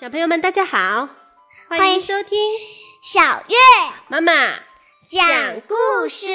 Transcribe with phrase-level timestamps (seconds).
[0.00, 1.10] 小朋友们，大家好，
[1.68, 2.38] 欢迎收听
[3.02, 3.56] 小月
[4.08, 4.32] 妈妈
[5.10, 6.30] 讲故事。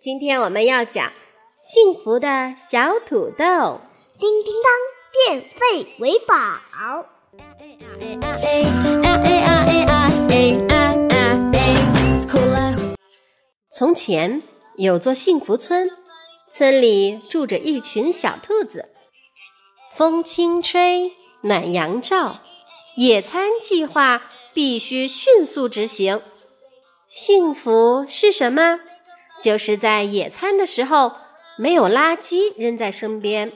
[0.00, 1.12] 今天我们要讲
[1.58, 3.82] 幸福的小土豆。
[4.18, 4.72] 叮叮当，
[5.12, 7.04] 变废为宝。
[13.70, 14.42] 从前
[14.78, 15.90] 有座幸福村，
[16.50, 18.88] 村里住着一群小兔子。
[19.92, 22.40] 风轻吹，暖阳照，
[22.96, 24.22] 野餐计划
[24.54, 26.22] 必须迅速执行。
[27.06, 28.80] 幸福是什么？
[29.38, 31.12] 就是在野餐的时候
[31.58, 33.52] 没有垃圾扔在身边。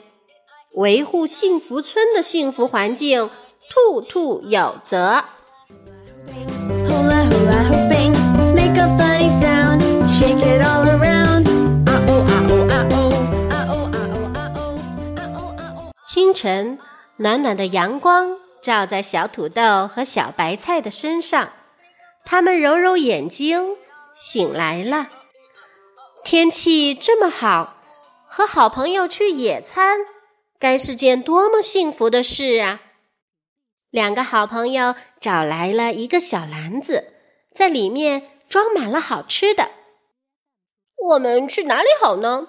[0.74, 3.30] 维护幸福村的幸福环境，
[3.70, 5.24] 兔兔有责。
[16.04, 16.78] 清晨，
[17.16, 21.52] 暖暖的阳光照在小土豆和小白菜的身上，
[22.24, 23.76] 它们揉揉眼睛，
[24.14, 25.08] 醒来了。
[26.24, 27.76] 天气这么好，
[28.26, 30.00] 和好朋友去野餐。
[30.58, 32.82] 该是件多么幸福的事啊！
[33.88, 37.14] 两个好朋友找来了一个小篮子，
[37.54, 39.70] 在里面装满了好吃的。
[41.08, 42.48] 我们去哪里好呢？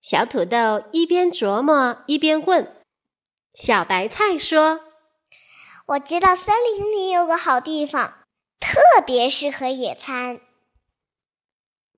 [0.00, 2.74] 小土豆一边琢磨一边问。
[3.52, 4.80] 小白菜说
[5.86, 8.18] ：“我知道森林里有个好地方，
[8.60, 10.40] 特别适合野餐。”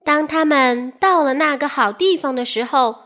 [0.04, 3.04] 当他们到了那个好地方的时候，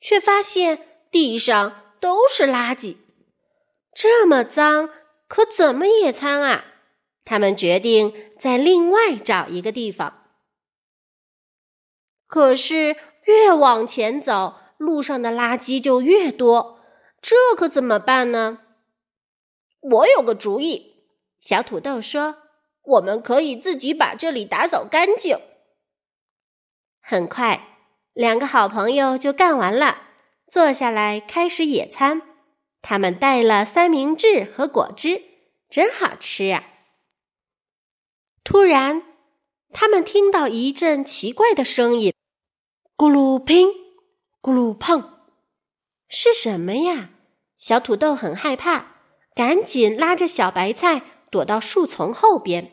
[0.00, 0.82] 却发现。
[1.08, 2.96] 地上都是垃圾，
[3.94, 4.90] 这么脏，
[5.28, 6.64] 可怎么野餐啊？
[7.24, 10.24] 他们决定在另外找一个地方。
[12.26, 16.80] 可是越往前走，路上的垃圾就越多，
[17.22, 18.58] 这可怎么办呢？
[19.90, 21.04] 我有个主意，
[21.38, 22.38] 小土豆说
[22.82, 25.38] ：“我们可以自己把这里打扫干净。”
[27.00, 27.76] 很快，
[28.12, 30.08] 两个好朋友就干完了。
[30.48, 32.22] 坐下来开始野餐，
[32.80, 35.22] 他们带了三明治和果汁，
[35.68, 36.64] 真好吃啊！
[38.44, 39.02] 突然，
[39.72, 42.12] 他们听到一阵奇怪的声音
[42.96, 43.68] ：“咕噜乒，
[44.40, 45.26] 咕噜碰，
[46.08, 47.10] 是什么呀？”
[47.58, 48.95] 小土豆很害怕，
[49.36, 52.72] 赶紧拉着小白菜躲到树丛后边。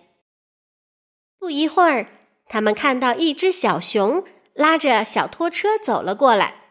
[1.38, 2.08] 不一会儿，
[2.48, 6.62] 他们看到一只小熊拉着小拖车走了过来。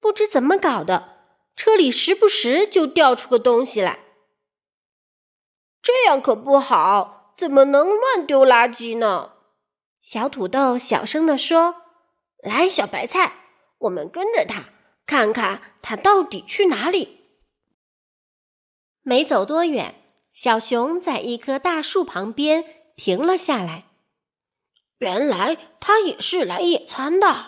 [0.00, 1.18] 不知怎么搞的，
[1.54, 4.00] 车里时不时就掉出个东西来。
[5.80, 9.34] 这样可不好，怎么能乱丢垃圾呢？
[10.00, 11.76] 小土豆小声地说
[12.42, 13.34] ：“来，小白菜，
[13.78, 14.64] 我们跟着他，
[15.06, 17.20] 看看他到底去哪里。”
[19.02, 19.94] 没走多远，
[20.32, 22.64] 小熊在一棵大树旁边
[22.96, 23.86] 停了下来。
[24.98, 27.46] 原来他也是来野餐的。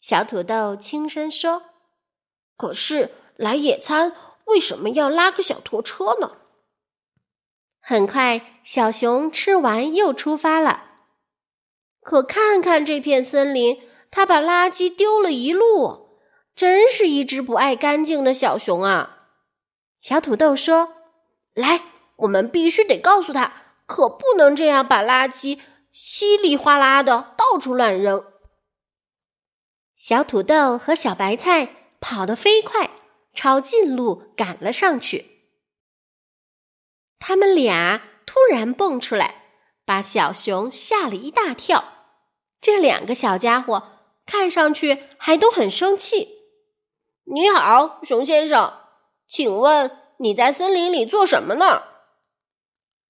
[0.00, 1.62] 小土豆轻声说
[2.56, 4.14] ：“可是来野餐
[4.46, 6.38] 为什么要拉个小拖车呢？”
[7.80, 10.92] 很快，小熊吃完又出发了。
[12.00, 16.08] 可看看这片森林，它把垃圾丢了一路，
[16.56, 19.13] 真是一只不爱干净的小熊啊！
[20.04, 20.96] 小土豆说
[21.56, 21.80] ：“来，
[22.16, 23.54] 我们必须得告诉他，
[23.86, 25.58] 可不能这样把垃圾
[25.90, 28.22] 稀里哗啦的到处乱扔。”
[29.96, 31.70] 小土豆和小白菜
[32.00, 32.90] 跑得飞快，
[33.32, 35.54] 抄近路赶了上去。
[37.18, 39.44] 他们俩突然蹦出来，
[39.86, 41.82] 把小熊吓了一大跳。
[42.60, 46.40] 这两个小家伙看上去还都很生气。
[47.32, 48.83] “你好，熊先生，
[49.34, 51.82] 请问你在森林里做什么呢？”“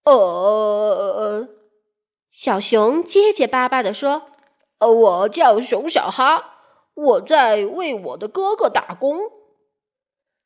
[0.05, 1.49] 呃，
[2.31, 4.31] 小熊结结巴巴地说
[4.81, 6.53] ：“呃，我叫熊小哈。”
[6.97, 9.19] 我在为我的哥哥打工。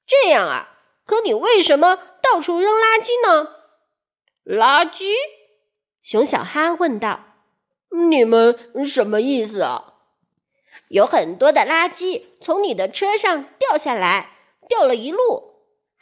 [0.04, 0.80] 这样啊？
[1.06, 3.54] 可你为什么到处扔垃圾呢？
[4.44, 5.12] 垃圾？
[6.02, 7.20] 熊小哈问道。
[8.08, 9.94] 你们什么意思啊？
[10.88, 14.32] 有很多的垃圾从你的车上掉下来，
[14.66, 15.47] 掉了一路。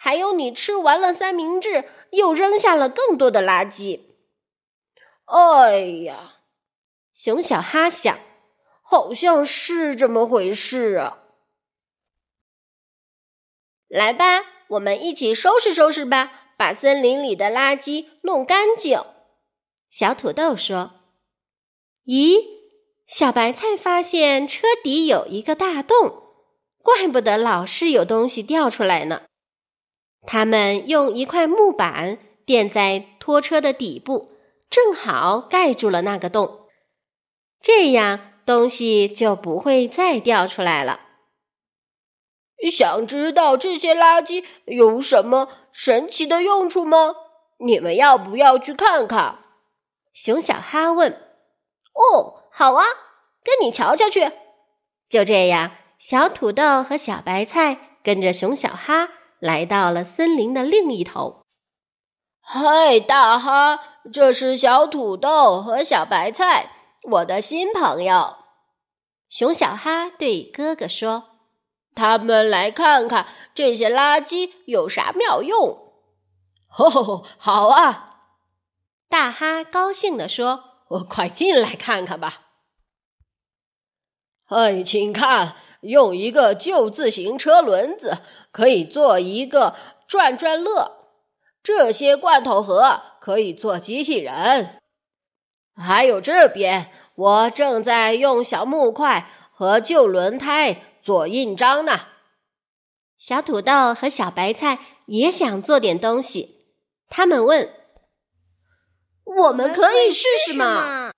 [0.06, 4.02] 还有你吃完了三明治，又扔下了更多的垃圾。
[5.24, 6.34] 哎呀，
[7.12, 8.16] 熊小哈想。
[8.84, 11.18] 好像是这么回事啊！
[13.88, 19.02] 来吧，我们一起收拾收拾吧，把森林里的垃圾弄干净。
[19.90, 20.92] 小土豆说
[22.06, 22.36] ：“咦，
[23.08, 26.22] 小白菜发现车底有一个大洞，
[26.80, 29.22] 怪不得老是有东西掉出来呢。”
[30.26, 34.32] 他们用一块木板垫在拖车的底部，
[34.68, 36.66] 正好盖住了那个洞，
[37.62, 41.00] 这样东西就不会再掉出来了。
[42.70, 47.14] 想知道这些垃圾有什么神奇的用处吗？
[47.58, 49.38] 你们要不要去看看？
[50.12, 51.12] 熊小哈问。
[51.92, 52.84] 哦，好啊，
[53.44, 54.32] 跟你瞧瞧去。
[55.08, 61.42] 就这样，小土豆和小白菜跟着熊小哈来到了森林的另一头。
[62.40, 63.80] 嗨，大哈，
[64.12, 66.70] 这是小土豆和小白菜，
[67.10, 68.36] 我的新朋友。
[69.28, 71.30] 熊小哈对哥哥说。
[71.94, 75.94] 他们来看看这些垃圾有啥妙用？
[76.76, 78.20] 哦，好啊！
[79.08, 80.64] 大哈高兴地说
[81.00, 82.42] ：“我快进来看看吧。”
[84.48, 88.18] 哎，请看，用一个旧自行车轮子
[88.50, 89.74] 可以做一个
[90.06, 90.92] 转转乐，
[91.62, 94.80] 这些罐头盒可以做机器人，
[95.76, 100.82] 还有这边，我正在用小木块和旧轮胎。
[101.06, 102.00] 做印章呢。
[103.16, 106.66] 小土豆和小白菜也想做点东西。
[107.08, 107.72] 他们问
[109.22, 111.12] ：“我们可以试试吗？”“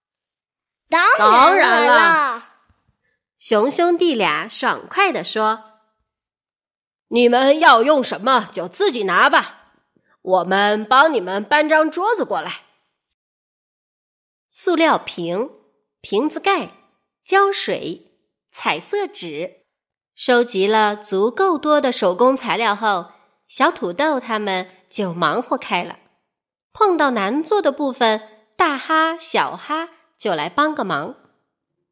[1.16, 2.47] 当然了！”
[3.38, 5.80] 熊兄弟俩爽快地说
[7.08, 9.74] ：“你们要用什么就自己拿吧，
[10.20, 12.62] 我们帮你们搬张桌子过来。”
[14.50, 15.50] 塑料瓶、
[16.00, 16.70] 瓶子盖、
[17.24, 18.18] 胶水、
[18.50, 19.58] 彩色纸。
[20.16, 23.12] 收集了足够多的手工材料后，
[23.46, 26.00] 小土豆他们就忙活开了。
[26.72, 28.20] 碰到难做的部分，
[28.56, 31.14] 大哈、小哈就来帮个忙。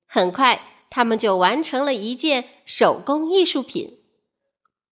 [0.09, 3.99] 很快，他们就完成了一件手工艺术品。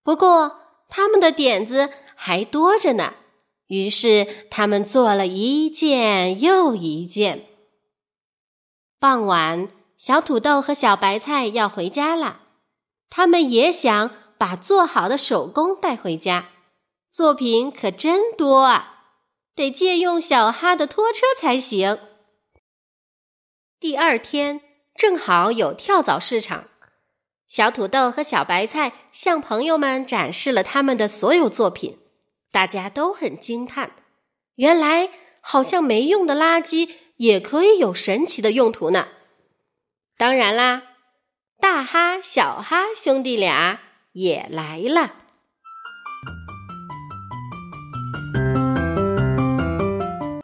[0.02, 0.60] 不过，
[0.90, 3.14] 他们的点子还多着呢。
[3.68, 7.46] 于是，他们做了一件又一件。
[9.00, 12.42] 傍晚，小土豆和小白菜要回家了。
[13.08, 16.50] 他们也想把做好的手工带回家，
[17.08, 19.06] 作品可真多啊，
[19.54, 21.98] 得借用小哈的拖车才行。
[23.80, 24.60] 第二天
[24.94, 26.68] 正好有跳蚤市场，
[27.46, 31.98] 小土豆和小白菜向朋友们展示了他们的所有作品，
[32.50, 33.92] 大家都很惊叹，
[34.56, 35.10] 原来
[35.40, 39.08] 好像没用的垃圾也可以有神奇的用途呢。
[40.16, 40.82] 当然啦。
[41.60, 43.80] 大哈、小哈兄弟俩
[44.12, 45.14] 也来了。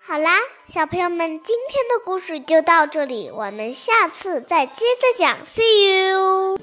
[0.01, 0.39] 好啦，
[0.73, 5.37] 小朋友们，今天的故事就到这里，我们下次再接着讲。
[5.45, 6.57] See you。